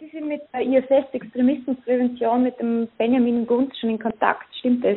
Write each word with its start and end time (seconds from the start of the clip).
Sie 0.00 0.08
sind 0.08 0.26
mit 0.26 0.42
der 0.52 0.62
IFS 0.62 1.12
Extremismusprävention 1.12 2.42
mit 2.42 2.58
dem 2.58 2.88
Benjamin 2.98 3.46
Gunz 3.46 3.78
schon 3.78 3.90
in 3.90 3.98
Kontakt, 3.98 4.46
stimmt 4.58 4.84
das? 4.84 4.96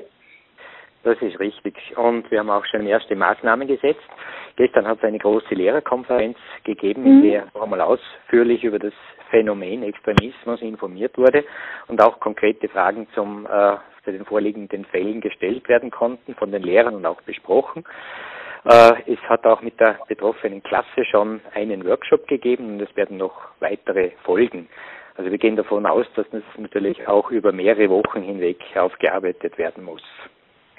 Das 1.03 1.21
ist 1.21 1.39
richtig. 1.39 1.75
Und 1.95 2.29
wir 2.31 2.39
haben 2.39 2.49
auch 2.49 2.65
schon 2.65 2.87
erste 2.87 3.15
Maßnahmen 3.15 3.67
gesetzt. 3.67 4.07
Gestern 4.55 4.87
hat 4.87 4.97
es 4.97 5.03
eine 5.03 5.19
große 5.19 5.53
Lehrerkonferenz 5.53 6.37
gegeben, 6.63 7.05
in 7.05 7.19
mhm. 7.19 7.23
der 7.23 7.47
einmal 7.61 7.81
ausführlich 7.81 8.63
über 8.63 8.79
das 8.79 8.93
Phänomen 9.29 9.83
Extremismus 9.83 10.61
informiert 10.61 11.17
wurde 11.17 11.43
und 11.87 12.01
auch 12.01 12.19
konkrete 12.19 12.67
Fragen 12.67 13.07
zum, 13.13 13.45
äh, 13.45 13.75
zu 14.03 14.11
den 14.11 14.25
vorliegenden 14.25 14.85
Fällen 14.85 15.21
gestellt 15.21 15.67
werden 15.69 15.91
konnten 15.91 16.33
von 16.35 16.51
den 16.51 16.63
Lehrern 16.63 16.95
und 16.95 17.05
auch 17.05 17.21
besprochen. 17.21 17.83
Äh, 18.65 19.13
es 19.13 19.19
hat 19.29 19.45
auch 19.45 19.61
mit 19.61 19.79
der 19.79 19.99
betroffenen 20.07 20.63
Klasse 20.63 21.05
schon 21.09 21.41
einen 21.53 21.85
Workshop 21.85 22.27
gegeben 22.27 22.73
und 22.73 22.81
es 22.81 22.95
werden 22.95 23.17
noch 23.17 23.49
weitere 23.59 24.11
folgen. 24.23 24.67
Also 25.15 25.31
wir 25.31 25.37
gehen 25.37 25.55
davon 25.55 25.85
aus, 25.85 26.05
dass 26.15 26.29
das 26.29 26.43
natürlich 26.57 27.07
auch 27.07 27.31
über 27.31 27.51
mehrere 27.51 27.89
Wochen 27.89 28.21
hinweg 28.21 28.59
aufgearbeitet 28.75 29.57
werden 29.57 29.83
muss. 29.83 30.03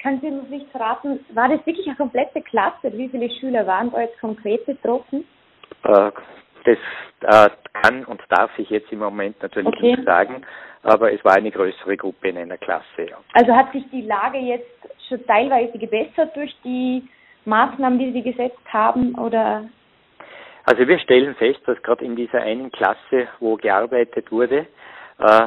Können 0.00 0.20
Sie 0.20 0.28
uns 0.28 0.48
nicht 0.48 0.70
verraten, 0.70 1.24
war 1.34 1.48
das 1.48 1.64
wirklich 1.66 1.86
eine 1.86 1.96
komplette 1.96 2.40
Klasse? 2.42 2.92
Wie 2.92 3.08
viele 3.08 3.28
Schüler 3.30 3.66
waren 3.66 3.90
da 3.90 4.02
jetzt 4.02 4.20
konkret 4.20 4.64
betroffen? 4.64 5.24
Äh, 5.82 6.10
das 6.64 6.78
äh, 7.22 7.50
kann 7.82 8.04
und 8.04 8.20
darf 8.28 8.50
ich 8.58 8.70
jetzt 8.70 8.92
im 8.92 9.00
Moment 9.00 9.42
natürlich 9.42 9.68
okay. 9.68 9.96
nicht 9.96 10.04
sagen, 10.04 10.42
aber 10.82 11.12
es 11.12 11.24
war 11.24 11.34
eine 11.34 11.50
größere 11.50 11.96
Gruppe 11.96 12.28
in 12.28 12.38
einer 12.38 12.58
Klasse. 12.58 13.08
Ja. 13.08 13.18
Also 13.32 13.54
hat 13.54 13.72
sich 13.72 13.84
die 13.90 14.02
Lage 14.02 14.38
jetzt 14.38 14.70
schon 15.08 15.24
teilweise 15.26 15.76
gebessert 15.78 16.36
durch 16.36 16.54
die 16.62 17.08
Maßnahmen, 17.44 17.98
die 17.98 18.12
Sie 18.12 18.22
gesetzt 18.22 18.72
haben 18.72 19.14
oder? 19.14 19.64
Also 20.64 20.86
wir 20.86 20.98
stellen 20.98 21.34
fest, 21.36 21.60
dass 21.66 21.82
gerade 21.82 22.04
in 22.04 22.14
dieser 22.14 22.42
einen 22.42 22.70
Klasse, 22.70 23.28
wo 23.40 23.56
gearbeitet 23.56 24.30
wurde, 24.30 24.66
äh, 25.18 25.46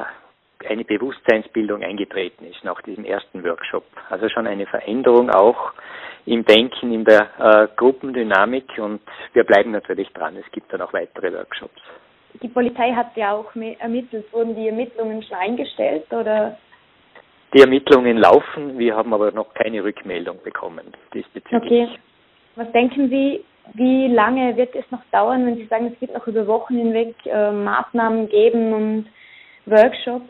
eine 0.68 0.84
Bewusstseinsbildung 0.84 1.82
eingetreten 1.82 2.44
ist 2.44 2.64
nach 2.64 2.80
diesem 2.82 3.04
ersten 3.04 3.44
Workshop. 3.44 3.84
Also 4.10 4.28
schon 4.28 4.46
eine 4.46 4.66
Veränderung 4.66 5.30
auch 5.30 5.72
im 6.26 6.44
Denken, 6.44 6.92
in 6.92 7.04
der 7.04 7.28
äh, 7.38 7.68
Gruppendynamik 7.76 8.78
und 8.78 9.00
wir 9.32 9.44
bleiben 9.44 9.72
natürlich 9.72 10.08
dran. 10.12 10.36
Es 10.36 10.50
gibt 10.52 10.72
dann 10.72 10.82
auch 10.82 10.92
weitere 10.92 11.32
Workshops. 11.32 11.80
Die 12.40 12.48
Polizei 12.48 12.92
hat 12.92 13.16
ja 13.16 13.32
auch 13.32 13.54
ermittelt. 13.54 14.32
Wurden 14.32 14.54
die 14.54 14.68
Ermittlungen 14.68 15.22
schon 15.22 15.36
eingestellt 15.36 16.10
oder? 16.12 16.58
Die 17.54 17.60
Ermittlungen 17.60 18.16
laufen, 18.16 18.78
wir 18.78 18.96
haben 18.96 19.12
aber 19.12 19.30
noch 19.32 19.52
keine 19.54 19.84
Rückmeldung 19.84 20.42
bekommen 20.42 20.92
diesbezüglich. 21.12 21.88
Okay. 21.88 21.98
Was 22.56 22.70
denken 22.72 23.08
Sie, 23.10 23.44
wie 23.74 24.08
lange 24.08 24.56
wird 24.56 24.74
es 24.74 24.90
noch 24.90 25.02
dauern, 25.12 25.46
wenn 25.46 25.56
Sie 25.56 25.66
sagen, 25.66 25.92
es 25.94 26.00
wird 26.00 26.14
noch 26.14 26.26
über 26.26 26.46
Wochen 26.46 26.76
hinweg 26.76 27.14
äh, 27.26 27.50
Maßnahmen 27.50 28.28
geben 28.28 28.72
und 28.72 29.06
Workshops? 29.66 30.28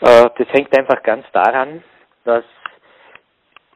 Äh, 0.00 0.28
das 0.36 0.48
hängt 0.52 0.76
einfach 0.78 1.02
ganz 1.02 1.26
daran, 1.32 1.82
dass 2.24 2.44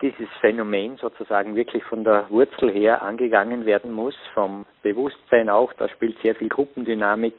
dieses 0.01 0.29
Phänomen 0.41 0.97
sozusagen 0.97 1.55
wirklich 1.55 1.85
von 1.85 2.03
der 2.03 2.29
Wurzel 2.29 2.73
her 2.73 3.03
angegangen 3.03 3.65
werden 3.67 3.93
muss, 3.93 4.17
vom 4.35 4.67
Bewusstsein 4.83 5.49
auch, 5.49 5.73
da 5.75 5.89
spielt 5.89 6.19
sehr 6.23 6.35
viel 6.35 6.49
Gruppendynamik 6.49 7.37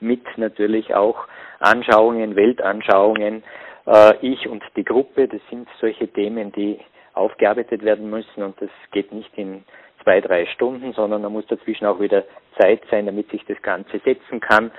mit, 0.00 0.22
natürlich 0.36 0.92
auch 0.94 1.26
Anschauungen, 1.60 2.34
Weltanschauungen, 2.34 3.44
äh, 3.86 4.14
ich 4.20 4.48
und 4.48 4.62
die 4.76 4.84
Gruppe, 4.84 5.28
das 5.28 5.40
sind 5.50 5.68
solche 5.80 6.08
Themen, 6.08 6.52
die 6.52 6.78
aufgearbeitet 7.14 7.84
werden 7.84 8.08
müssen 8.08 8.42
und 8.42 8.60
das 8.60 8.70
geht 8.92 9.12
nicht 9.12 9.30
in 9.36 9.64
zwei, 10.02 10.20
drei 10.20 10.46
Stunden, 10.46 10.92
sondern 10.92 11.22
da 11.22 11.28
muss 11.28 11.46
dazwischen 11.46 11.86
auch 11.86 12.00
wieder 12.00 12.24
Zeit 12.58 12.82
sein, 12.90 13.06
damit 13.06 13.30
sich 13.30 13.44
das 13.46 13.60
Ganze 13.62 13.98
setzen 14.04 14.40
kann, 14.40 14.70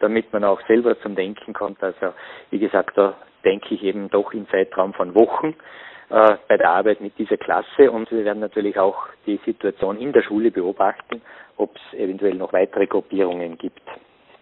damit 0.00 0.32
man 0.32 0.44
auch 0.44 0.60
selber 0.66 0.98
zum 1.00 1.14
Denken 1.14 1.52
kommt. 1.52 1.82
Also 1.82 2.12
wie 2.50 2.58
gesagt, 2.58 2.96
da 2.96 3.14
denke 3.44 3.74
ich 3.74 3.82
eben 3.82 4.08
doch 4.10 4.32
im 4.32 4.48
Zeitraum 4.48 4.92
von 4.94 5.14
Wochen 5.14 5.54
äh, 6.10 6.36
bei 6.48 6.56
der 6.56 6.70
Arbeit 6.70 7.00
mit 7.00 7.16
dieser 7.18 7.36
Klasse 7.36 7.90
und 7.90 8.10
wir 8.10 8.24
werden 8.24 8.40
natürlich 8.40 8.78
auch 8.78 9.06
die 9.26 9.38
Situation 9.44 9.98
in 9.98 10.12
der 10.12 10.22
Schule 10.22 10.50
beobachten, 10.50 11.22
ob 11.56 11.76
es 11.76 11.98
eventuell 11.98 12.34
noch 12.34 12.52
weitere 12.52 12.86
Gruppierungen 12.86 13.58
gibt. 13.58 13.82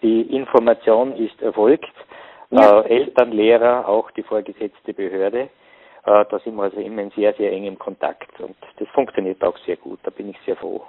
Die 0.03 0.23
Information 0.35 1.15
ist 1.17 1.41
erfolgt. 1.43 1.93
Ja. 2.53 2.83
Äh, 2.83 2.89
Eltern, 2.89 3.33
Lehrer, 3.33 3.89
auch 3.89 4.11
die 4.11 4.23
vorgesetzte 4.23 4.93
Behörde. 4.93 5.49
Äh, 6.05 6.25
da 6.31 6.39
sind 6.45 6.55
wir 6.55 6.65
also 6.65 6.79
immer 6.79 7.03
in 7.03 7.11
sehr, 7.11 7.33
sehr 7.35 7.51
engem 7.51 7.79
Kontakt 7.79 8.39
und 8.41 8.57
das 8.79 8.89
funktioniert 8.89 9.43
auch 9.43 9.57
sehr 9.65 9.77
gut. 9.77 10.01
Da 10.03 10.11
bin 10.11 10.29
ich 10.31 10.37
sehr 10.45 10.57
froh. 10.57 10.85